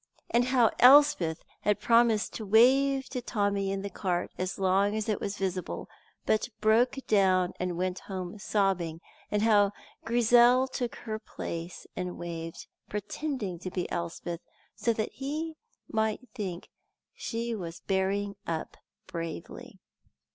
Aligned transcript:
And 0.31 0.45
how 0.45 0.71
Elspeth 0.79 1.43
had 1.59 1.79
promised 1.79 2.33
to 2.33 2.43
wave 2.43 3.07
to 3.09 3.21
Tommy 3.21 3.71
in 3.71 3.83
the 3.83 3.89
cart 3.91 4.31
as 4.35 4.57
long 4.57 4.95
as 4.95 5.07
it 5.07 5.21
was 5.21 5.37
visible, 5.37 5.87
but 6.25 6.49
broke 6.59 6.97
down 7.05 7.53
and 7.59 7.77
went 7.77 7.99
home 7.99 8.39
sobbing, 8.39 8.99
and 9.29 9.43
how 9.43 9.73
Grizel 10.03 10.67
took 10.67 10.95
her 10.95 11.19
place 11.19 11.85
and 11.95 12.17
waved, 12.17 12.65
pretending 12.89 13.59
to 13.59 13.69
be 13.69 13.87
Elspeth, 13.91 14.41
so 14.75 14.91
that 14.91 15.11
he 15.11 15.53
might 15.87 16.29
think 16.33 16.69
she 17.13 17.53
was 17.53 17.81
bearing 17.81 18.35
up 18.47 18.77
bravely. 19.05 19.77